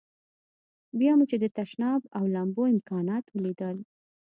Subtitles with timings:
[0.99, 3.77] بیا مو چې د تشناب او لمبو امکانات ولیدل.